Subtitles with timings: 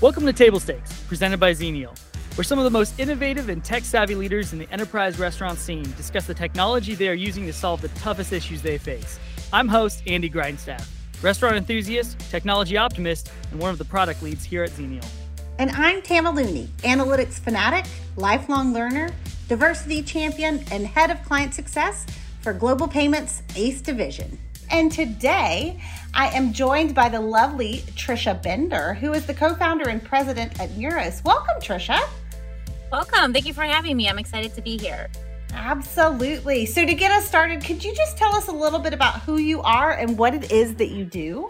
[0.00, 1.98] Welcome to Table Stakes, presented by Xenial,
[2.36, 5.82] where some of the most innovative and tech savvy leaders in the enterprise restaurant scene
[5.96, 9.18] discuss the technology they are using to solve the toughest issues they face.
[9.52, 10.88] I'm host Andy Grindstaff,
[11.20, 15.04] restaurant enthusiast, technology optimist, and one of the product leads here at Xenial.
[15.58, 17.84] And I'm Tama Looney, analytics fanatic,
[18.14, 19.10] lifelong learner,
[19.48, 22.06] diversity champion, and head of client success
[22.40, 24.38] for Global Payments ACE Division.
[24.70, 25.80] And today,
[26.12, 30.60] I am joined by the lovely Trisha Bender, who is the co founder and president
[30.60, 31.22] at Muros.
[31.24, 32.00] Welcome, Trisha.
[32.92, 33.32] Welcome.
[33.32, 34.08] Thank you for having me.
[34.08, 35.08] I'm excited to be here.
[35.54, 36.66] Absolutely.
[36.66, 39.38] So, to get us started, could you just tell us a little bit about who
[39.38, 41.48] you are and what it is that you do?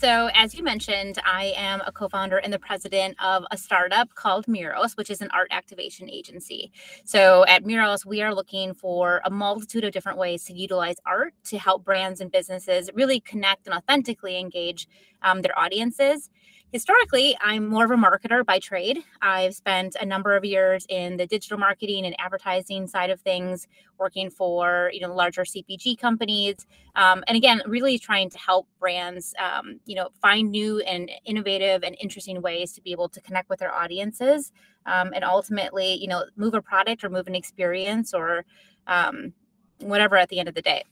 [0.00, 4.14] So, as you mentioned, I am a co founder and the president of a startup
[4.14, 6.70] called Muros, which is an art activation agency.
[7.04, 11.34] So, at Muros, we are looking for a multitude of different ways to utilize art
[11.46, 14.86] to help brands and businesses really connect and authentically engage
[15.22, 16.30] um, their audiences
[16.72, 19.02] historically, I'm more of a marketer by trade.
[19.22, 23.66] I've spent a number of years in the digital marketing and advertising side of things,
[23.98, 29.34] working for you know larger CPG companies, um, and again, really trying to help brands,
[29.38, 33.48] um, you know, find new and innovative and interesting ways to be able to connect
[33.48, 34.52] with their audiences,
[34.86, 38.44] um, and ultimately, you know, move a product or move an experience or
[38.86, 39.32] um,
[39.80, 40.84] whatever at the end of the day.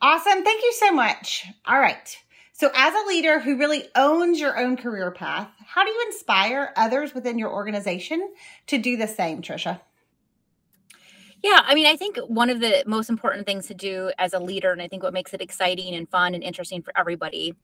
[0.00, 0.44] Awesome.
[0.44, 1.46] Thank you so much.
[1.64, 2.16] All right.
[2.58, 6.72] So, as a leader who really owns your own career path, how do you inspire
[6.74, 8.32] others within your organization
[8.68, 9.80] to do the same, Trisha?
[11.42, 14.38] Yeah, I mean, I think one of the most important things to do as a
[14.38, 17.54] leader, and I think what makes it exciting and fun and interesting for everybody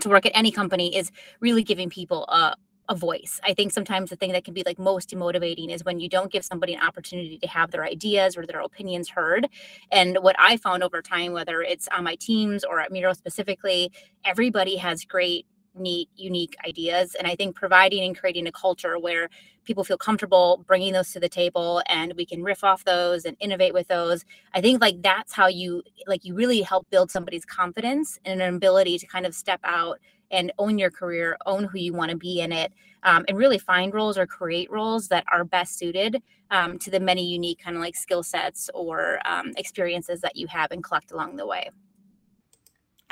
[0.00, 2.56] to work at any company is really giving people a,
[2.88, 3.40] a voice.
[3.44, 6.30] I think sometimes the thing that can be like most demotivating is when you don't
[6.30, 9.48] give somebody an opportunity to have their ideas or their opinions heard.
[9.90, 13.90] And what I found over time, whether it's on my teams or at Muros specifically,
[14.24, 17.14] everybody has great, neat, unique ideas.
[17.14, 19.28] And I think providing and creating a culture where
[19.64, 23.36] people feel comfortable bringing those to the table and we can riff off those and
[23.40, 24.24] innovate with those.
[24.52, 28.54] I think like that's how you like you really help build somebody's confidence and an
[28.54, 29.98] ability to kind of step out
[30.30, 33.58] and own your career, own who you want to be in it, um, and really
[33.58, 37.76] find roles or create roles that are best suited um, to the many unique kind
[37.76, 41.70] of like skill sets or um, experiences that you have and collect along the way.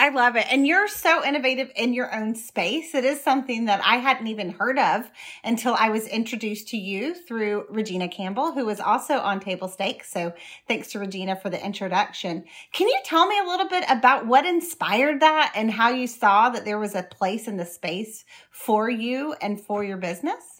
[0.02, 0.46] I love it.
[0.50, 2.92] And you're so innovative in your own space.
[2.92, 5.08] It is something that I hadn't even heard of
[5.44, 10.10] until I was introduced to you through Regina Campbell, who was also on Table Stakes.
[10.10, 10.32] So
[10.66, 12.42] thanks to Regina for the introduction.
[12.72, 16.50] Can you tell me a little bit about what inspired that and how you saw
[16.50, 20.51] that there was a place in the space for you and for your business?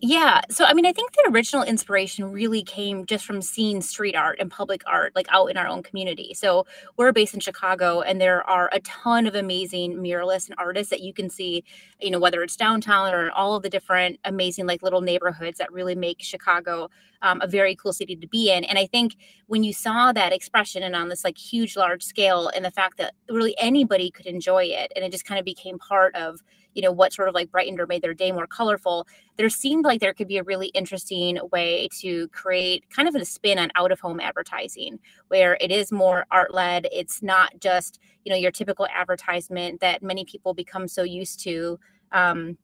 [0.00, 0.42] Yeah.
[0.50, 4.38] So, I mean, I think the original inspiration really came just from seeing street art
[4.38, 6.34] and public art like out in our own community.
[6.34, 6.66] So,
[6.98, 11.00] we're based in Chicago and there are a ton of amazing muralists and artists that
[11.00, 11.64] you can see,
[12.00, 15.72] you know, whether it's downtown or all of the different amazing like little neighborhoods that
[15.72, 16.90] really make Chicago
[17.22, 18.64] um, a very cool city to be in.
[18.64, 22.50] And I think when you saw that expression and on this like huge, large scale,
[22.54, 25.78] and the fact that really anybody could enjoy it and it just kind of became
[25.78, 26.40] part of,
[26.76, 29.84] you know what sort of like brightened or made their day more colorful there seemed
[29.84, 33.70] like there could be a really interesting way to create kind of a spin on
[33.74, 34.98] out of home advertising
[35.28, 40.02] where it is more art led it's not just you know your typical advertisement that
[40.02, 41.78] many people become so used to
[42.12, 42.56] um,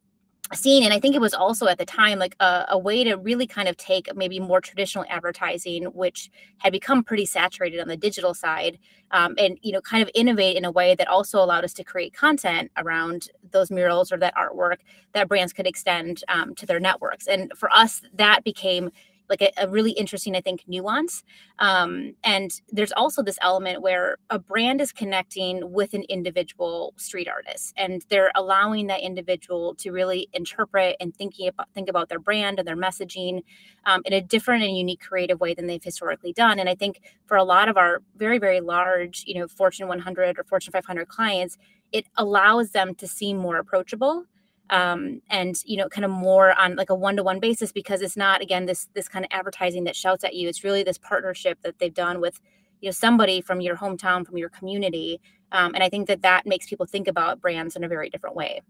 [0.54, 3.14] seen and i think it was also at the time like a, a, way to
[3.14, 7.96] really kind of take maybe more traditional advertising which had become pretty saturated on the
[7.96, 8.78] digital side
[9.12, 11.84] um, and you know kind of innovate in a way that also allowed us to
[11.84, 14.78] create content around those murals or that artwork
[15.12, 17.26] that brands could extend um, to their networks.
[17.26, 18.90] And for us that became
[19.28, 21.22] like a, a really interesting, I think, nuance.
[21.58, 27.28] Um, and there's also this element where a brand is connecting with an individual street
[27.28, 32.18] artist, and they're allowing that individual to really interpret and thinking about think about their
[32.18, 33.42] brand and their messaging
[33.86, 36.58] um, in a different and unique, creative way than they've historically done.
[36.58, 40.38] And I think for a lot of our very, very large, you know, Fortune 100
[40.38, 41.58] or Fortune 500 clients,
[41.92, 44.24] it allows them to seem more approachable
[44.72, 48.40] um, and you know kind of more on like a one-to-one basis because it's not
[48.40, 50.48] again this this kind of advertising that shouts at you.
[50.48, 52.40] It's really this partnership that they've done with
[52.80, 55.20] you know somebody from your hometown from your community
[55.52, 58.34] um, and i think that that makes people think about brands in a very different
[58.34, 58.60] way.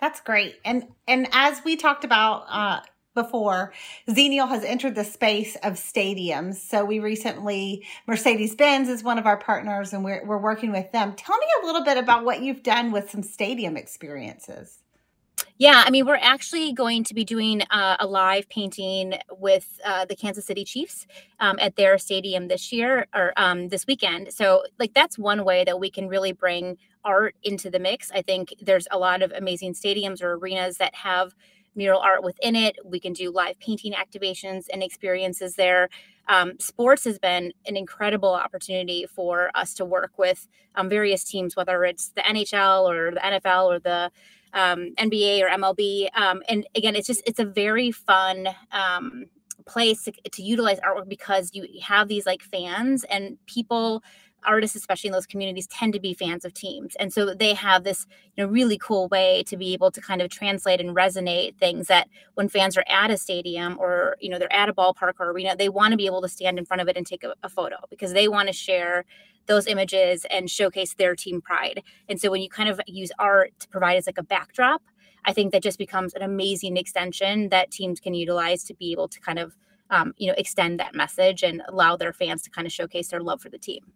[0.00, 0.56] That's great.
[0.64, 2.80] And and as we talked about uh
[3.16, 3.72] before,
[4.08, 6.54] Xenial has entered the space of stadiums.
[6.54, 10.92] So we recently, Mercedes Benz is one of our partners and we're, we're working with
[10.92, 11.14] them.
[11.16, 14.78] Tell me a little bit about what you've done with some stadium experiences.
[15.58, 20.04] Yeah, I mean, we're actually going to be doing uh, a live painting with uh,
[20.04, 21.06] the Kansas City Chiefs
[21.40, 24.34] um, at their stadium this year or um, this weekend.
[24.34, 26.76] So, like, that's one way that we can really bring
[27.06, 28.10] art into the mix.
[28.10, 31.34] I think there's a lot of amazing stadiums or arenas that have
[31.76, 32.76] mural art within it.
[32.84, 35.88] We can do live painting activations and experiences there.
[36.28, 41.54] Um, sports has been an incredible opportunity for us to work with um, various teams,
[41.54, 44.10] whether it's the NHL or the NFL or the
[44.52, 46.08] um, NBA or MLB.
[46.14, 49.26] Um, and again, it's just it's a very fun um,
[49.66, 54.02] place to, to utilize artwork because you have these like fans and people
[54.46, 57.84] artists especially in those communities tend to be fans of teams and so they have
[57.84, 58.06] this
[58.36, 61.88] you know really cool way to be able to kind of translate and resonate things
[61.88, 65.30] that when fans are at a stadium or you know they're at a ballpark or
[65.30, 67.34] arena they want to be able to stand in front of it and take a,
[67.42, 69.04] a photo because they want to share
[69.46, 71.82] those images and showcase their team pride.
[72.08, 74.82] And so when you kind of use art to provide as like a backdrop,
[75.24, 79.08] I think that just becomes an amazing extension that teams can utilize to be able
[79.08, 79.56] to kind of
[79.90, 83.20] um, you know extend that message and allow their fans to kind of showcase their
[83.20, 83.92] love for the team.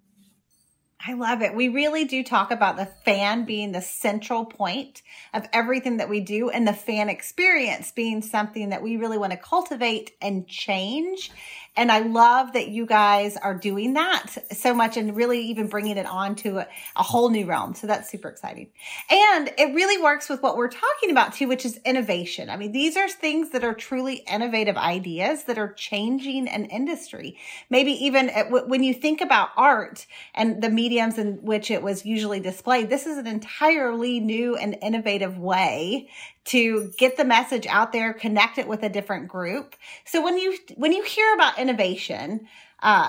[1.06, 1.54] I love it.
[1.54, 5.00] We really do talk about the fan being the central point
[5.32, 9.32] of everything that we do and the fan experience being something that we really want
[9.32, 11.32] to cultivate and change.
[11.76, 15.96] And I love that you guys are doing that so much and really even bringing
[15.96, 17.74] it on to a, a whole new realm.
[17.74, 18.68] So that's super exciting.
[19.08, 22.50] And it really works with what we're talking about too, which is innovation.
[22.50, 27.38] I mean, these are things that are truly innovative ideas that are changing an industry.
[27.70, 32.40] Maybe even when you think about art and the mediums in which it was usually
[32.40, 36.08] displayed, this is an entirely new and innovative way
[36.44, 39.76] to get the message out there, connect it with a different group.
[40.04, 42.48] So when you when you hear about innovation,
[42.82, 43.08] uh,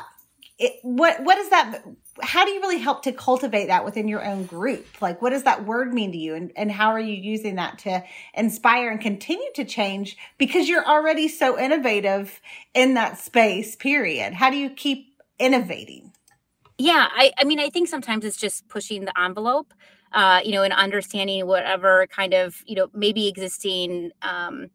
[0.60, 1.81] it, what what is that?
[2.22, 4.86] How do you really help to cultivate that within your own group?
[5.01, 7.80] Like, what does that word mean to you, and and how are you using that
[7.80, 8.04] to
[8.36, 10.18] inspire and continue to change?
[10.38, 12.39] Because you're already so innovative
[12.75, 13.75] in that space.
[13.75, 14.34] Period.
[14.34, 16.11] How do you keep innovating?
[16.81, 19.74] Yeah, I, I mean, I think sometimes it's just pushing the envelope
[20.13, 24.68] uh, you know, and understanding whatever kind of, you know, maybe existing um,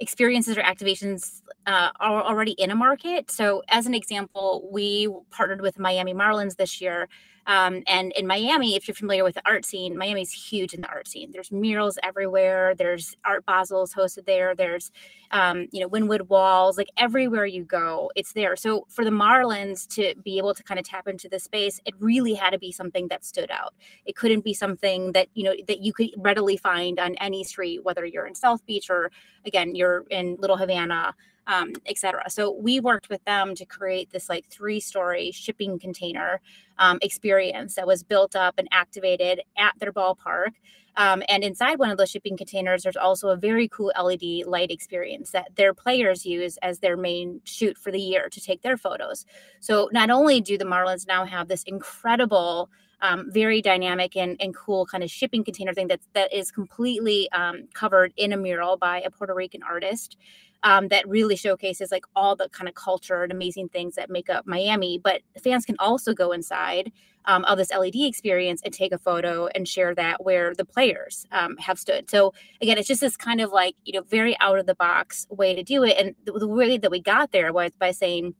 [0.00, 3.30] experiences or activations uh, are already in a market.
[3.30, 7.08] So, as an example, we partnered with Miami Marlins this year
[7.50, 10.86] um, and in Miami, if you're familiar with the art scene, Miami's huge in the
[10.86, 11.32] art scene.
[11.32, 12.76] There's murals everywhere.
[12.76, 14.54] There's Art Basels hosted there.
[14.54, 14.92] There's,
[15.32, 16.78] um, you know, Wynwood Walls.
[16.78, 18.54] Like everywhere you go, it's there.
[18.54, 21.94] So for the Marlins to be able to kind of tap into the space, it
[21.98, 23.74] really had to be something that stood out.
[24.06, 27.82] It couldn't be something that you know that you could readily find on any street,
[27.82, 29.10] whether you're in South Beach or
[29.44, 31.16] again you're in Little Havana
[31.50, 32.30] um, etc.
[32.30, 36.40] So we worked with them to create this like three story shipping container
[36.78, 40.52] um, experience that was built up and activated at their ballpark.
[40.96, 44.70] Um, and inside one of those shipping containers, there's also a very cool LED light
[44.70, 48.76] experience that their players use as their main shoot for the year to take their
[48.76, 49.26] photos.
[49.60, 52.70] So not only do the Marlins now have this incredible
[53.02, 57.30] um, very dynamic and, and cool kind of shipping container thing that that is completely
[57.32, 60.16] um, covered in a mural by a Puerto Rican artist
[60.62, 64.28] um, that really showcases like all the kind of culture and amazing things that make
[64.28, 64.98] up Miami.
[64.98, 66.92] But fans can also go inside
[67.26, 71.26] um, of this LED experience and take a photo and share that where the players
[71.32, 72.10] um, have stood.
[72.10, 75.26] So again, it's just this kind of like you know very out of the box
[75.30, 75.96] way to do it.
[75.98, 78.34] And the, the way that we got there was by saying,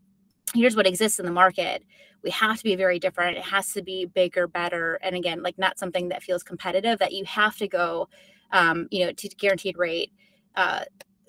[0.55, 1.85] here's what exists in the market.
[2.23, 3.39] We have to be very different.
[3.39, 6.99] It has to be bigger, better, and again, like not something that feels competitive.
[6.99, 8.09] That you have to go,
[8.53, 10.13] um, you know, to Guaranteed Rate.
[10.55, 10.81] Uh,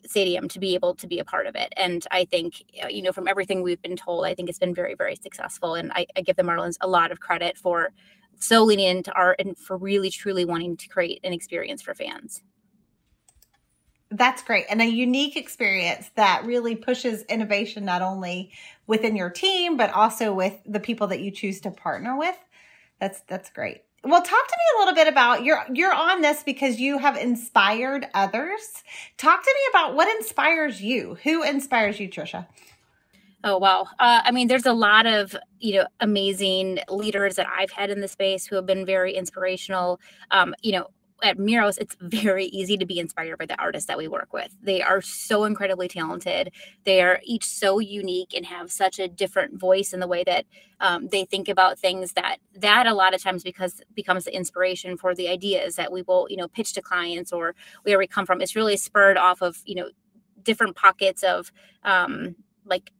[0.05, 1.73] stadium to be able to be a part of it.
[1.77, 4.75] And I think, uh, you know, from everything we've been told, I think it's been
[4.75, 5.75] very, very successful.
[5.75, 7.91] And I, I give the Marlins a lot of credit for
[8.39, 12.41] so leaning into art and for really, truly wanting to create an experience for fans.
[14.09, 14.65] That's great.
[14.69, 18.51] And a unique experience that really pushes innovation not only
[18.85, 22.37] within your team, but also with the people that you choose to partner with.
[22.99, 23.83] That's that's great.
[24.03, 27.15] Well, talk to me a little bit about you're you're on this because you have
[27.15, 28.83] inspired others.
[29.17, 31.17] Talk to me about what inspires you.
[31.23, 32.47] Who inspires you, Trisha?
[33.43, 33.87] Oh wow!
[33.99, 38.01] Uh, I mean, there's a lot of you know amazing leaders that I've had in
[38.01, 39.99] the space who have been very inspirational.
[40.31, 40.87] Um, you know,
[41.21, 44.55] at Muros, it's very easy to be inspired by the artists that we work with.
[44.61, 46.51] They are so incredibly talented.
[46.83, 50.45] They are each so unique and have such a different voice in the way that
[50.79, 52.13] um, they think about things.
[52.13, 56.01] That that a lot of times because becomes the inspiration for the ideas that we
[56.01, 58.41] will you know pitch to clients or where we come from.
[58.41, 59.89] It's really spurred off of you know
[60.43, 61.51] different pockets of
[61.83, 62.35] um,
[62.65, 62.91] like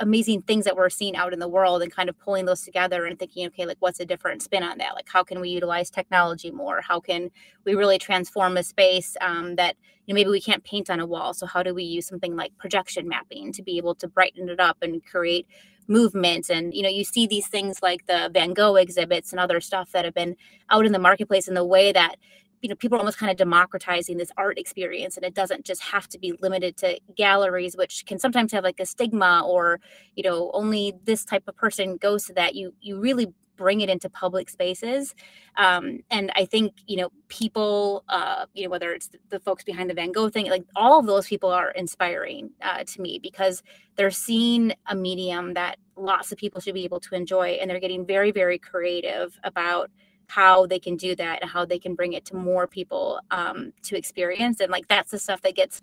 [0.00, 3.06] amazing things that we're seeing out in the world and kind of pulling those together
[3.06, 4.94] and thinking okay like what's a different spin on that?
[4.94, 6.80] Like how can we utilize technology more?
[6.80, 7.30] How can
[7.64, 11.06] we really transform a space um, that you know maybe we can't paint on a
[11.06, 11.34] wall?
[11.34, 14.60] So how do we use something like projection mapping to be able to brighten it
[14.60, 15.46] up and create
[15.86, 16.50] movement?
[16.50, 19.92] And you know you see these things like the van gogh exhibits and other stuff
[19.92, 20.36] that have been
[20.70, 22.16] out in the marketplace in the way that
[22.62, 25.82] you know people are almost kind of democratizing this art experience and it doesn't just
[25.82, 29.80] have to be limited to galleries which can sometimes have like a stigma or
[30.16, 32.54] you know only this type of person goes to that.
[32.54, 35.16] You you really bring it into public spaces.
[35.56, 39.90] Um, and i think you know people uh, you know whether it's the folks behind
[39.90, 43.62] the van gogh thing like all of those people are inspiring uh, to me because
[43.96, 47.80] they're seeing a medium that lots of people should be able to enjoy and they're
[47.80, 49.90] getting very very creative about
[50.28, 53.72] how they can do that and how they can bring it to more people um,
[53.82, 54.60] to experience.
[54.60, 55.80] And like that's the stuff that gets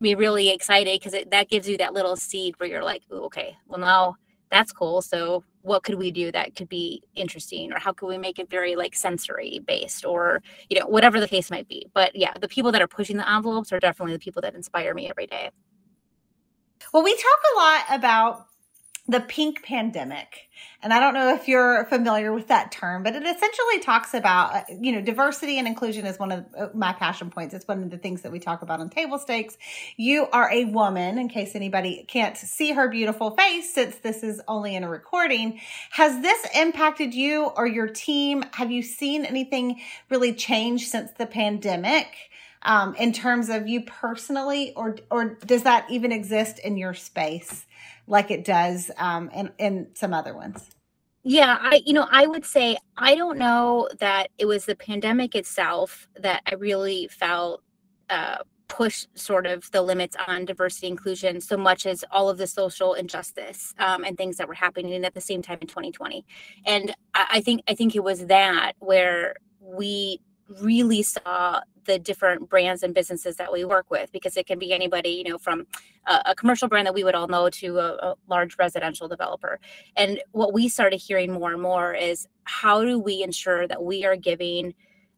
[0.00, 3.80] me really excited because that gives you that little seed where you're like, okay, well
[3.80, 4.16] now
[4.50, 5.02] that's cool.
[5.02, 8.48] So what could we do that could be interesting or how could we make it
[8.48, 10.40] very like sensory based or
[10.70, 13.28] you know whatever the case might be but yeah the people that are pushing the
[13.28, 15.50] envelopes are definitely the people that inspire me every day
[16.92, 18.46] well we talk a lot about
[19.08, 20.48] the pink pandemic.
[20.82, 24.54] And I don't know if you're familiar with that term, but it essentially talks about,
[24.54, 27.54] uh, you know, diversity and inclusion is one of uh, my passion points.
[27.54, 29.56] It's one of the things that we talk about on table stakes.
[29.96, 34.40] You are a woman, in case anybody can't see her beautiful face, since this is
[34.48, 35.60] only in a recording.
[35.90, 38.44] Has this impacted you or your team?
[38.52, 42.08] Have you seen anything really change since the pandemic?
[42.66, 47.64] Um, in terms of you personally, or or does that even exist in your space?
[48.06, 50.70] like it does um, in, in some other ones?
[51.22, 55.34] Yeah, I you know, I would say I don't know that it was the pandemic
[55.34, 57.62] itself that I really felt
[58.08, 62.46] uh, push sort of the limits on diversity inclusion so much as all of the
[62.46, 66.24] social injustice um, and things that were happening at the same time in 2020
[66.66, 72.48] and I, I think i think it was that where we really saw the different
[72.48, 75.66] brands and businesses that we work with because it can be anybody you know from
[76.06, 79.58] a, a commercial brand that we would all know to a, a, large residential developer.
[79.96, 84.04] And what we started hearing more and more is how do we ensure that we
[84.04, 84.74] are giving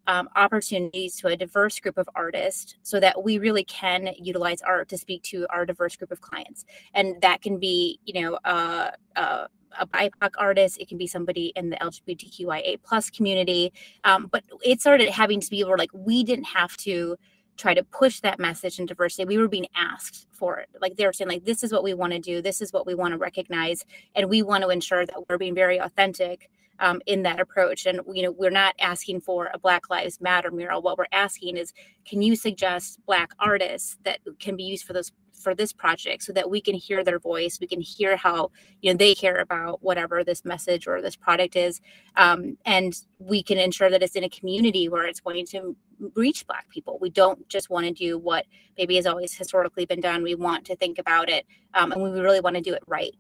[0.07, 4.89] um, opportunities to a diverse group of artists so that we really can utilize art
[4.89, 6.65] to speak to our diverse group of clients?
[6.95, 9.47] And that can be you know uh, uh,
[9.79, 13.73] a BIPOC artist, it can be somebody in the LGBTQIA plus community.
[14.05, 17.17] Um, but it started having to be where like we didn't have to
[17.59, 19.25] try to push that message and diversity.
[19.25, 20.69] We were being asked for it.
[20.81, 22.87] Like they were saying, like, this is what we want to do, this is what
[22.87, 23.85] we want to recognize,
[24.15, 26.49] and we want to ensure that we're being very authentic
[26.81, 27.87] um, in that approach.
[27.87, 30.81] And you know, we're not asking for a Black Lives Matter mural.
[30.83, 31.73] What we're asking is,
[32.07, 36.33] can you suggest Black artists that can be used for those for this project so
[36.33, 38.51] that we can hear their voice we can hear how
[38.83, 41.81] you know they care about whatever this message or this product is
[42.17, 45.77] um, and we can ensure that it's in a community where it's going to
[46.15, 46.99] reach black people.
[47.01, 50.23] We don't just want to do what maybe has always historically been done.
[50.23, 53.15] We want to think about it um, and we really want to do it right.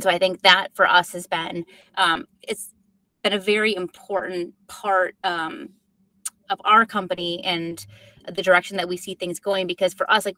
[0.00, 2.72] So i think that for us has been um, it's
[3.22, 5.68] been a very important part um,
[6.48, 7.84] of our company and
[8.26, 10.36] the direction that we see things going because for us like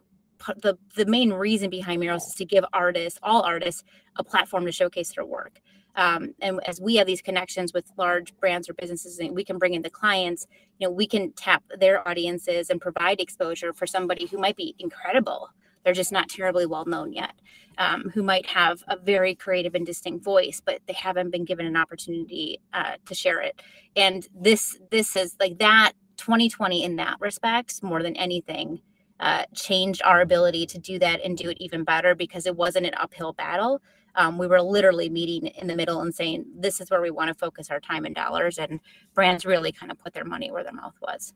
[0.57, 3.85] the the main reason behind murals is to give artists, all artists,
[4.17, 5.61] a platform to showcase their work.
[5.97, 9.59] Um, and as we have these connections with large brands or businesses, and we can
[9.59, 10.47] bring in the clients,
[10.79, 14.75] you know, we can tap their audiences and provide exposure for somebody who might be
[14.79, 15.51] incredible.
[15.85, 17.35] They're just not terribly well known yet,
[17.79, 21.67] um, who might have a very creative and distinct voice, but they haven't been given
[21.67, 23.61] an opportunity uh, to share it.
[23.95, 28.81] And this this is like that 2020 in that respect more than anything
[29.25, 32.85] uh, changed our ability to do that and do it even better because it wasn't
[32.85, 33.81] an uphill battle.
[34.17, 37.29] Um, we were literally meeting in the middle and saying, this is where we want
[37.29, 38.59] to focus our time and dollars.
[38.59, 38.81] And
[39.15, 41.33] brands really kind of put their money where their mouth was.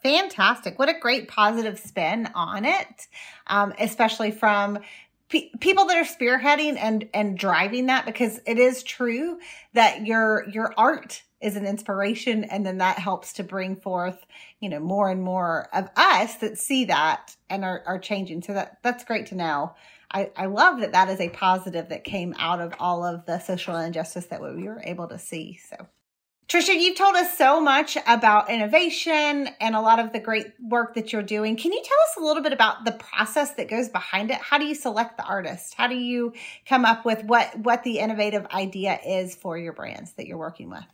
[0.00, 0.78] Fantastic.
[0.78, 3.08] What a great positive spin on it,
[3.48, 4.78] um, especially from
[5.28, 9.40] pe- people that are spearheading and, and driving that because it is true
[9.72, 14.26] that your, your art is an inspiration and then that helps to bring forth
[14.60, 18.52] you know more and more of us that see that and are, are changing so
[18.54, 19.74] that that's great to know
[20.10, 23.38] I, I love that that is a positive that came out of all of the
[23.38, 25.86] social injustice that we were able to see so
[26.48, 30.94] Trisha, you've told us so much about innovation and a lot of the great work
[30.94, 31.56] that you're doing.
[31.56, 34.38] Can you tell us a little bit about the process that goes behind it?
[34.38, 35.74] How do you select the artist?
[35.74, 36.32] How do you
[36.66, 40.70] come up with what what the innovative idea is for your brands that you're working
[40.70, 40.86] with?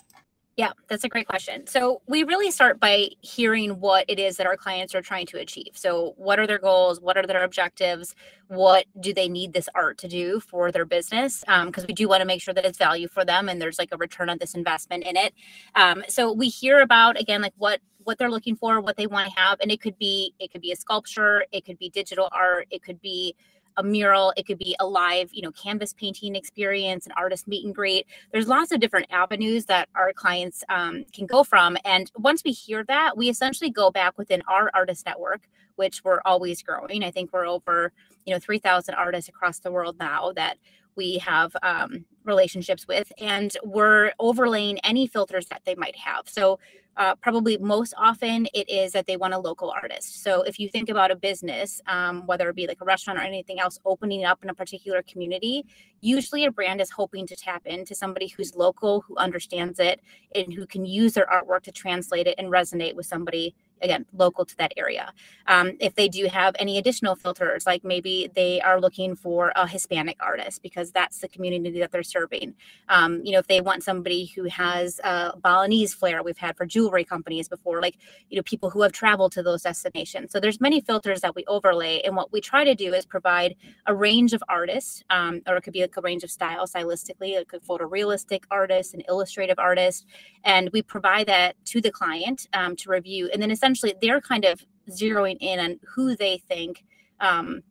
[0.56, 1.66] Yeah, that's a great question.
[1.66, 5.38] So we really start by hearing what it is that our clients are trying to
[5.38, 5.70] achieve.
[5.74, 7.00] So what are their goals?
[7.00, 8.14] What are their objectives?
[8.46, 11.40] What do they need this art to do for their business?
[11.40, 13.80] Because um, we do want to make sure that it's value for them and there's
[13.80, 15.34] like a return on this investment in it.
[15.74, 19.32] Um, so we hear about again like what what they're looking for, what they want
[19.32, 22.28] to have, and it could be it could be a sculpture, it could be digital
[22.30, 23.34] art, it could be
[23.76, 27.64] a mural it could be a live you know canvas painting experience an artist meet
[27.64, 28.06] and greet.
[28.32, 32.52] There's lots of different avenues that our clients um, can go from and once we
[32.52, 35.42] hear that we essentially go back within our artist network
[35.76, 37.02] which we're always growing.
[37.02, 37.92] I think we're over
[38.24, 40.58] you know 3000 artists across the world now that
[40.96, 46.58] we have um, relationships with and we're overlaying any filters that they might have so
[46.96, 50.22] uh, probably most often it is that they want a local artist.
[50.22, 53.22] So if you think about a business, um, whether it be like a restaurant or
[53.22, 55.64] anything else opening up in a particular community,
[56.00, 60.00] usually a brand is hoping to tap into somebody who's local, who understands it,
[60.34, 63.54] and who can use their artwork to translate it and resonate with somebody
[63.84, 65.12] again local to that area.
[65.46, 69.66] Um, if they do have any additional filters like maybe they are looking for a
[69.66, 72.54] hispanic artist because that's the community that they're serving.
[72.88, 76.66] Um, you know if they want somebody who has a balinese flair we've had for
[76.66, 77.96] jewelry companies before like
[78.30, 80.32] you know people who have traveled to those destinations.
[80.32, 83.54] So there's many filters that we overlay and what we try to do is provide
[83.86, 87.36] a range of artists um, or it could be like a range of styles stylistically
[87.36, 90.06] like a photorealistic artist an illustrative artist
[90.44, 93.28] and we provide that to the client um, to review.
[93.32, 96.84] And then essentially they're kind of zeroing in on who they think
[97.20, 97.62] um,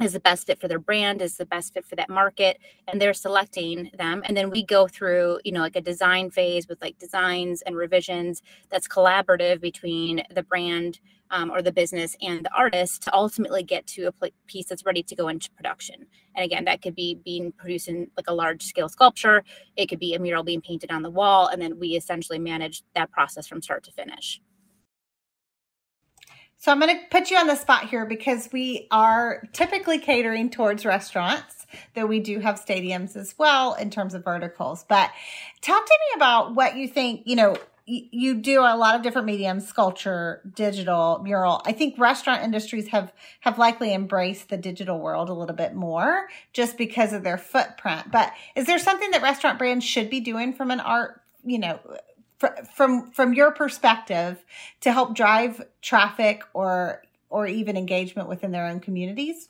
[0.00, 3.00] is the best fit for their brand is the best fit for that market and
[3.00, 4.22] they're selecting them.
[4.24, 7.76] And then we go through you know like a design phase with like designs and
[7.76, 11.00] revisions that's collaborative between the brand
[11.30, 15.02] um, or the business and the artist to ultimately get to a piece that's ready
[15.02, 16.06] to go into production.
[16.36, 19.42] And again that could be being produced in like a large scale sculpture.
[19.76, 22.82] It could be a mural being painted on the wall and then we essentially manage
[22.94, 24.40] that process from start to finish
[26.58, 30.50] so I'm going to put you on the spot here because we are typically catering
[30.50, 34.84] towards restaurants, though we do have stadiums as well in terms of verticals.
[34.88, 35.12] But
[35.60, 39.26] talk to me about what you think, you know, you do a lot of different
[39.26, 43.10] mediums sculpture digital mural i think restaurant industries have
[43.40, 48.10] have likely embraced the digital world a little bit more just because of their footprint
[48.12, 51.80] but is there something that restaurant brands should be doing from an art you know
[52.72, 54.44] from from your perspective
[54.80, 59.48] to help drive traffic or or even engagement within their own communities?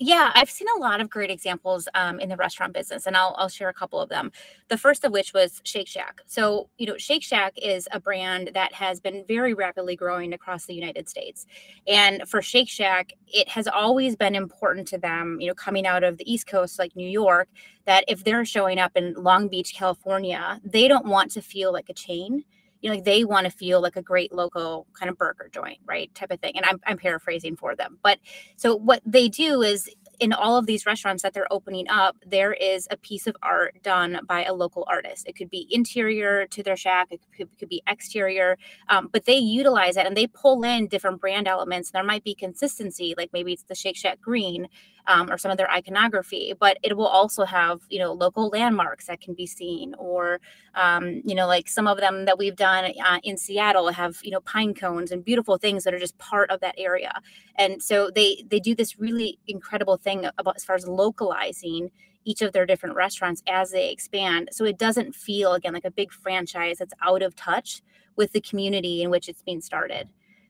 [0.00, 3.34] Yeah, I've seen a lot of great examples um, in the restaurant business, and I'll,
[3.36, 4.30] I'll share a couple of them.
[4.68, 6.20] The first of which was Shake Shack.
[6.26, 10.66] So, you know, Shake Shack is a brand that has been very rapidly growing across
[10.66, 11.46] the United States.
[11.88, 16.04] And for Shake Shack, it has always been important to them, you know, coming out
[16.04, 17.48] of the East Coast, like New York,
[17.84, 21.88] that if they're showing up in Long Beach, California, they don't want to feel like
[21.88, 22.44] a chain
[22.80, 25.78] you know, like they want to feel like a great local kind of burger joint,
[25.84, 26.14] right?
[26.14, 26.52] Type of thing.
[26.56, 27.98] And I'm, I'm paraphrasing for them.
[28.02, 28.18] But
[28.56, 29.88] so what they do is
[30.20, 33.76] in all of these restaurants that they're opening up, there is a piece of art
[33.82, 35.28] done by a local artist.
[35.28, 39.36] It could be interior to their shack, it could, could be exterior, um, but they
[39.36, 41.90] utilize it and they pull in different brand elements.
[41.90, 44.68] There might be consistency, like maybe it's the Shake Shack green
[45.08, 49.06] um, or some of their iconography, but it will also have, you know, local landmarks
[49.06, 50.38] that can be seen, or,
[50.74, 54.30] um, you know, like some of them that we've done uh, in Seattle have, you
[54.30, 57.20] know, pine cones and beautiful things that are just part of that area.
[57.56, 61.90] And so they they do this really incredible thing about as far as localizing
[62.24, 64.50] each of their different restaurants as they expand.
[64.52, 67.82] So it doesn't feel again like a big franchise that's out of touch
[68.16, 70.08] with the community in which it's being started.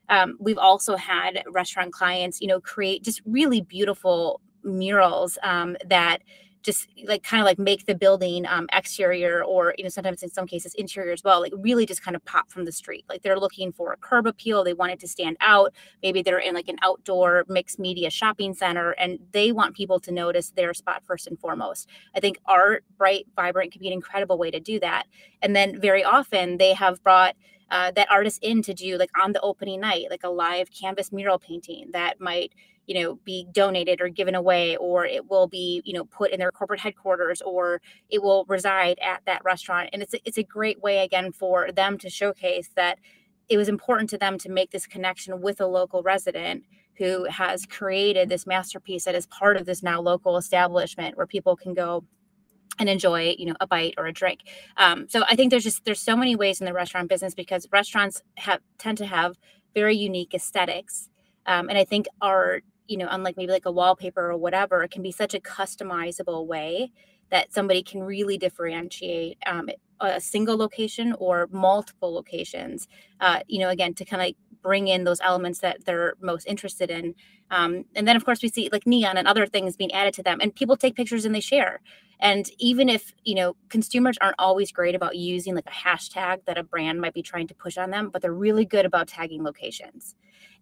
[0.09, 6.21] Um, we've also had restaurant clients, you know, create just really beautiful murals um, that
[6.61, 10.29] just like kind of like make the building um, exterior or you know sometimes in
[10.29, 13.05] some cases interior as well like really just kind of pop from the street.
[13.07, 16.39] Like they're looking for a curb appeal they want it to stand out maybe they're
[16.39, 20.73] in like an outdoor mixed media shopping center and they want people to notice their
[20.73, 21.87] spot first and foremost.
[22.15, 25.05] I think art bright vibrant can be an incredible way to do that.
[25.41, 27.35] And then very often they have brought
[27.71, 31.11] uh, that artist in to do like on the opening night like a live canvas
[31.11, 32.51] mural painting that might
[32.89, 36.39] you know be donated or given away or it will be you know put in
[36.39, 39.89] their corporate headquarters or it will reside at that restaurant.
[39.93, 42.97] And it's a, it's a great way again for them to showcase that
[43.47, 46.63] it was important to them to make this connection with a local resident
[46.97, 51.55] who has created this masterpiece that is part of this now local establishment where people
[51.55, 52.03] can go
[52.79, 54.39] and enjoy you know a bite or a drink.
[54.77, 57.67] Um, so i think there's just there's so many ways in the restaurant business because
[57.71, 59.37] restaurants have tend to have
[59.75, 61.07] very unique aesthetics.
[61.45, 64.91] Um, and i think our you know, unlike maybe like a wallpaper or whatever, it
[64.91, 66.91] can be such a customizable way
[67.31, 69.69] that somebody can really differentiate um,
[70.01, 72.87] a single location or multiple locations
[73.19, 76.89] uh, you know again to kind of bring in those elements that they're most interested
[76.89, 77.15] in.
[77.51, 80.23] Um, and then of course we see like neon and other things being added to
[80.23, 81.81] them and people take pictures and they share.
[82.19, 86.57] And even if you know consumers aren't always great about using like a hashtag that
[86.57, 89.43] a brand might be trying to push on them but they're really good about tagging
[89.43, 90.15] locations.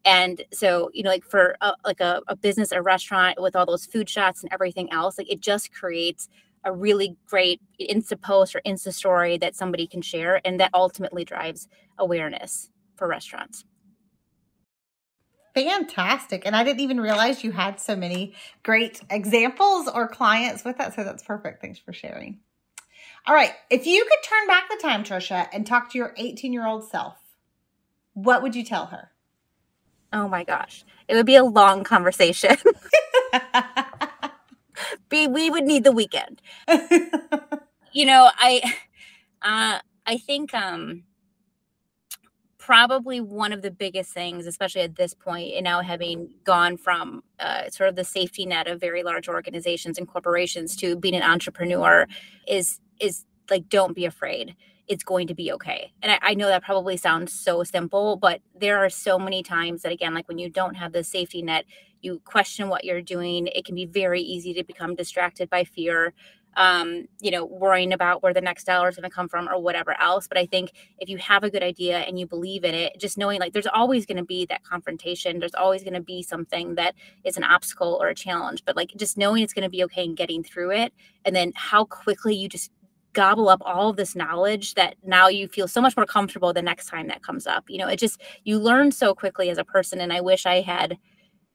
[0.06, 3.66] And so you know like for a, like a, a business a restaurant with all
[3.66, 6.30] those food shots and everything else like it just creates
[6.64, 11.24] a really great insta post or insta story that somebody can share and that ultimately
[11.24, 13.64] drives awareness for restaurants
[15.64, 16.44] fantastic.
[16.46, 20.96] And i didn't even realize you had so many great examples or clients with that.
[20.96, 21.62] So that's perfect.
[21.62, 22.40] Thanks for sharing.
[23.26, 23.52] All right.
[23.70, 26.88] If you could turn back the time trisha and talk to your 18 year old
[26.90, 27.18] self
[28.14, 29.12] what would you tell her?
[30.12, 30.84] Oh my gosh.
[31.08, 32.56] It would be a long conversation.
[35.10, 36.42] Be we would need the weekend.
[37.94, 38.62] You know i
[39.42, 41.04] uh i think um
[42.68, 47.24] probably one of the biggest things, especially at this point, and now having gone from
[47.40, 51.24] uh, sort of the safety net of very large organizations and corporations to being an
[51.24, 52.06] entrepreneur,
[52.46, 54.54] is is like don't be afraid.
[54.90, 55.94] It's going to be okay.
[56.02, 59.84] And I, I know that probably sounds so simple, but there are so many times
[59.84, 61.64] that again, like when you don't have the safety net,
[62.02, 63.48] you question what you're doing.
[63.48, 66.14] It can be very easy to become distracted by fear
[66.58, 69.62] um, you know, worrying about where the next dollar is going to come from or
[69.62, 70.28] whatever else.
[70.28, 73.18] But I think if you have a good idea and you believe in it, just
[73.18, 76.76] knowing like there's always going to be that confrontation, there's always going to be something
[76.76, 79.84] that is an obstacle or a challenge, but like just knowing it's going to be
[79.84, 80.94] okay and getting through it.
[81.24, 82.72] And then how quickly you just
[83.14, 86.62] gobble up all of this knowledge that now you feel so much more comfortable the
[86.62, 87.66] next time that comes up.
[87.68, 90.02] You know, it just, you learn so quickly as a person.
[90.02, 90.98] And I wish I had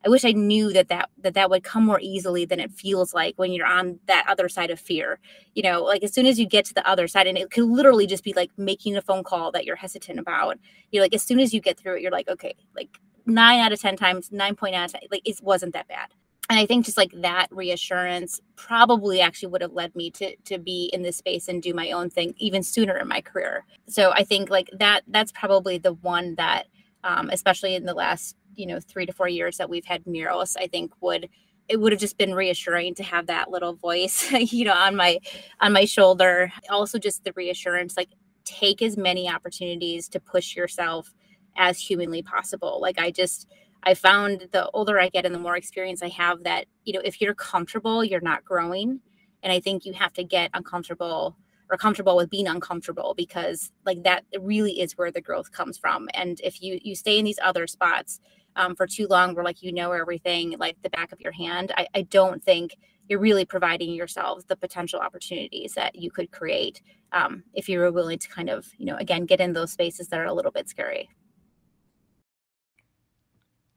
[0.04, 3.14] I wish I knew that that that that would come more easily than it feels
[3.14, 5.18] like when you're on that other side of fear.
[5.54, 7.64] You know, like as soon as you get to the other side, and it could
[7.64, 10.58] literally just be like making a phone call that you're hesitant about.
[10.90, 12.88] You know, like as soon as you get through it, you're like, okay, like
[13.26, 16.08] nine out of ten times, nine point out of 10, like it wasn't that bad.
[16.50, 20.58] And I think just like that reassurance probably actually would have led me to to
[20.58, 23.64] be in this space and do my own thing even sooner in my career.
[23.88, 26.66] So I think like that that's probably the one that
[27.04, 30.56] um, especially in the last you know three to four years that we've had Muros
[30.56, 31.28] i think would
[31.68, 35.18] it would have just been reassuring to have that little voice you know on my
[35.60, 36.52] on my shoulder.
[36.70, 38.10] Also just the reassurance like
[38.44, 41.14] take as many opportunities to push yourself
[41.56, 42.78] as humanly possible.
[42.80, 43.48] Like i just
[43.84, 47.00] i found the older i get and the more experience i have that you know
[47.04, 49.00] if you're comfortable you're not growing.
[49.42, 51.36] And i think you have to get uncomfortable
[51.70, 56.08] or comfortable with being uncomfortable because like that really is where the growth comes from.
[56.12, 58.20] And if you you stay in these other spots
[58.56, 61.72] um, for too long where like you know everything like the back of your hand
[61.76, 62.76] I, I don't think
[63.08, 66.80] you're really providing yourselves the potential opportunities that you could create
[67.12, 70.08] um, if you were willing to kind of you know again get in those spaces
[70.08, 71.08] that are a little bit scary.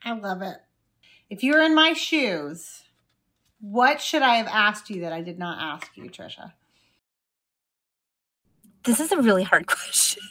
[0.03, 0.57] I love it.
[1.29, 2.81] If you're in my shoes
[3.61, 6.51] what should i have asked you that i did not ask you trisha
[8.85, 10.21] this is a really hard question.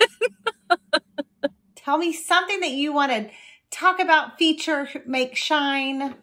[1.75, 3.31] Tell me something that you wanted
[3.75, 6.15] talk about feature make shine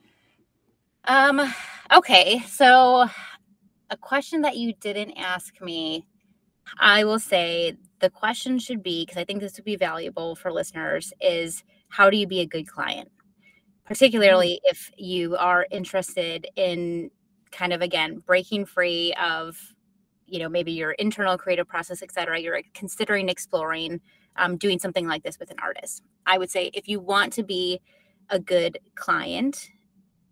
[1.05, 1.53] um
[1.93, 3.05] okay so
[3.89, 6.07] a question that you didn't ask me
[6.79, 10.49] i will say the question should be because i think this would be valuable for
[10.49, 13.11] listeners is how do you be a good client
[13.83, 14.71] particularly mm-hmm.
[14.71, 17.11] if you are interested in
[17.51, 19.57] kind of again breaking free of
[20.25, 23.99] you know maybe your internal creative process et cetera you're considering exploring
[24.35, 26.03] um, doing something like this with an artist.
[26.25, 27.81] I would say if you want to be
[28.29, 29.69] a good client,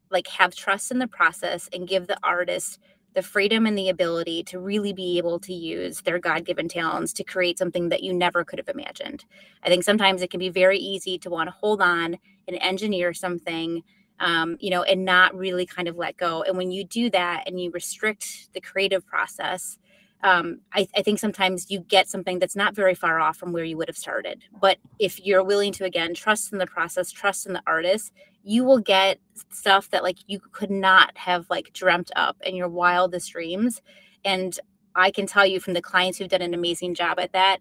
[0.09, 2.79] like have trust in the process and give the artist
[3.15, 7.11] the freedom and the ability to really be able to use their God given talents
[7.13, 9.25] to create something that you never could have imagined.
[9.63, 13.13] I think sometimes it can be very easy to want to hold on and engineer
[13.13, 13.83] something.
[14.21, 16.43] Um, you know, and not really kind of let go.
[16.43, 19.77] And when you do that and you restrict the creative process,
[20.23, 23.63] um, I, I, think sometimes you get something that's not very far off from where
[23.63, 24.43] you would have started.
[24.59, 28.11] But if you're willing to, again, trust in the process, trust in the artist,
[28.43, 32.67] you will get stuff that like you could not have like dreamt up in your
[32.67, 33.81] wildest dreams.
[34.25, 34.59] And
[34.93, 37.59] I can tell you from the clients who've done an amazing job at that,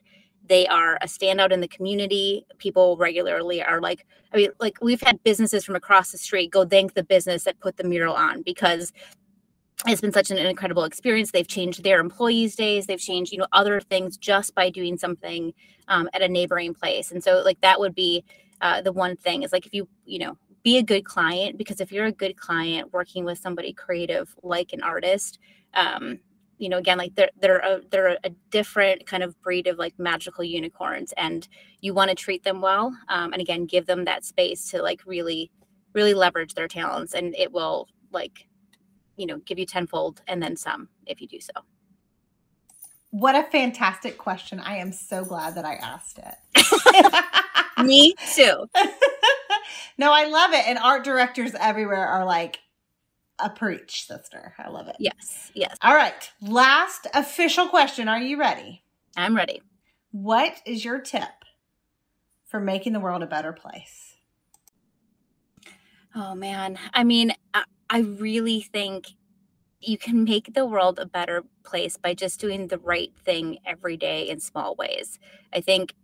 [0.48, 2.44] they are a standout in the community.
[2.58, 6.64] People regularly are like, I mean, like we've had businesses from across the street go
[6.64, 8.92] thank the business that put the mural on because
[9.86, 11.30] it's been such an incredible experience.
[11.30, 12.86] They've changed their employees' days.
[12.86, 15.52] They've changed, you know, other things just by doing something
[15.86, 17.12] um, at a neighboring place.
[17.12, 18.24] And so, like, that would be
[18.60, 21.80] uh, the one thing is like if you, you know, be a good client because
[21.80, 25.38] if you're a good client working with somebody creative like an artist,
[25.74, 26.18] um,
[26.58, 29.96] you know, again, like they're they're a, they're a different kind of breed of like
[29.98, 31.46] magical unicorns, and
[31.80, 35.00] you want to treat them well, um, and again, give them that space to like
[35.06, 35.50] really,
[35.94, 38.48] really leverage their talents, and it will like,
[39.18, 41.52] you know, give you tenfold and then some if you do so.
[43.10, 44.60] What a fantastic question!
[44.60, 47.24] I am so glad that I asked it.
[47.84, 48.66] Me too.
[49.98, 52.58] no, I love it, and art directors everywhere are like,
[53.38, 54.54] a preach, sister.
[54.58, 54.96] I love it.
[54.98, 55.76] Yes, yes.
[55.82, 56.30] All right.
[56.42, 58.08] Last official question.
[58.08, 58.82] Are you ready?
[59.16, 59.62] I'm ready.
[60.10, 61.22] What is your tip
[62.46, 64.16] for making the world a better place?
[66.14, 66.78] Oh, man.
[66.92, 69.08] I mean, uh, I, really think
[69.80, 73.96] you can make the world a better place by just doing the right thing every
[73.96, 75.18] day in small ways.
[75.52, 75.94] I think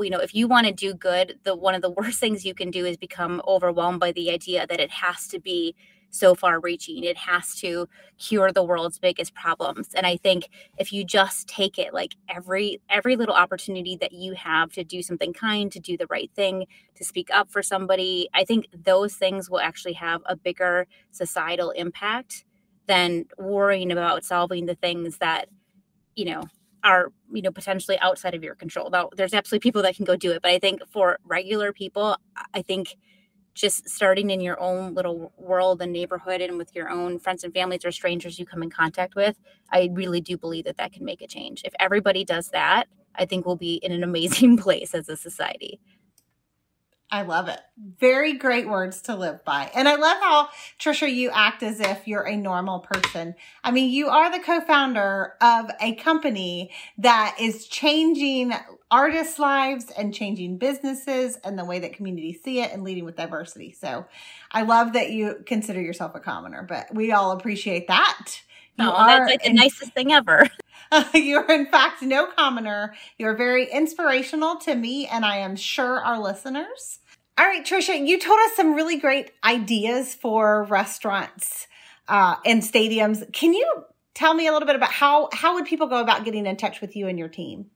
[0.00, 2.54] you know if you want to do good, the one of the worst things you
[2.54, 5.74] can do is become overwhelmed by the idea that it has to be
[6.10, 7.04] so far reaching.
[7.04, 9.88] It has to cure the world's biggest problems.
[9.94, 14.32] And I think if you just take it like every every little opportunity that you
[14.34, 16.66] have to do something kind, to do the right thing,
[16.96, 21.70] to speak up for somebody, I think those things will actually have a bigger societal
[21.70, 22.44] impact
[22.86, 25.48] than worrying about solving the things that,
[26.16, 26.44] you know,
[26.84, 28.90] are you know potentially outside of your control.
[28.90, 32.16] Now, there's absolutely people that can go do it, but I think for regular people,
[32.54, 32.96] I think
[33.58, 37.52] just starting in your own little world and neighborhood and with your own friends and
[37.52, 39.36] families or strangers you come in contact with,
[39.72, 41.62] I really do believe that that can make a change.
[41.64, 45.80] If everybody does that, I think we'll be in an amazing place as a society.
[47.10, 47.58] I love it.
[47.98, 49.70] Very great words to live by.
[49.74, 53.34] And I love how, Trisha, you act as if you're a normal person.
[53.64, 58.52] I mean, you are the co-founder of a company that is changing
[58.90, 63.16] artists' lives and changing businesses and the way that communities see it and leading with
[63.16, 63.72] diversity.
[63.72, 64.04] So
[64.52, 68.42] I love that you consider yourself a commoner, but we all appreciate that.
[68.76, 70.46] You oh, that's like the nicest thing ever.
[71.14, 72.94] you're in fact no commoner.
[73.18, 77.00] You're very inspirational to me and I am sure our listeners.
[77.38, 81.68] All right, Trisha, you told us some really great ideas for restaurants
[82.08, 83.32] uh, and stadiums.
[83.32, 86.46] Can you tell me a little bit about how how would people go about getting
[86.46, 87.66] in touch with you and your team?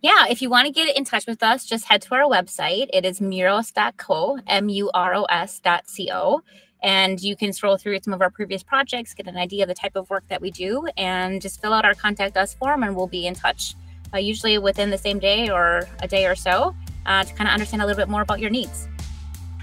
[0.00, 2.88] Yeah, if you want to get in touch with us, just head to our website.
[2.92, 6.42] It is muros.co, M U R O S.co.
[6.84, 9.74] And you can scroll through some of our previous projects, get an idea of the
[9.74, 12.94] type of work that we do, and just fill out our contact us form, and
[12.94, 13.74] we'll be in touch
[14.12, 17.54] uh, usually within the same day or a day or so uh, to kind of
[17.54, 18.86] understand a little bit more about your needs.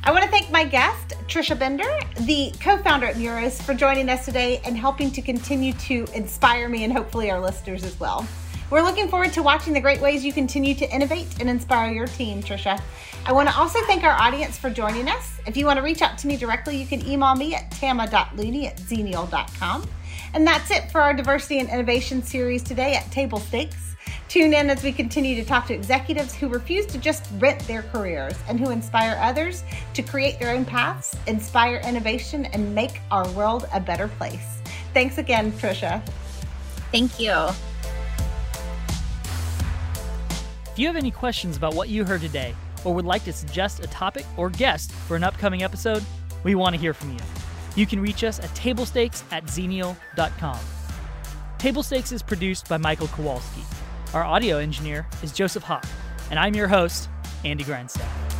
[0.03, 4.10] I want to thank my guest, Trisha Bender, the co founder at Muros, for joining
[4.10, 8.27] us today and helping to continue to inspire me and hopefully our listeners as well.
[8.71, 12.07] We're looking forward to watching the great ways you continue to innovate and inspire your
[12.07, 12.81] team, Trisha.
[13.25, 15.39] I want to also thank our audience for joining us.
[15.45, 18.67] If you want to reach out to me directly, you can email me at tama.looney
[18.67, 19.89] at xenial.com.
[20.34, 23.97] And that's it for our diversity and innovation series today at Table Stakes.
[24.29, 27.81] Tune in as we continue to talk to executives who refuse to just rent their
[27.81, 33.27] careers and who inspire others to create their own paths, inspire innovation, and make our
[33.31, 34.62] world a better place.
[34.93, 36.01] Thanks again, Trisha.
[36.93, 37.49] Thank you.
[40.71, 42.55] If you have any questions about what you heard today
[42.86, 46.01] or would like to suggest a topic or guest for an upcoming episode,
[46.43, 47.19] we want to hear from you.
[47.75, 50.60] You can reach us at tablestakes at xenial.com.
[51.57, 53.63] Table Stakes is produced by Michael Kowalski.
[54.13, 55.86] Our audio engineer is Joseph Hawk,
[56.29, 57.10] and I'm your host,
[57.43, 58.31] Andy Grindstaff.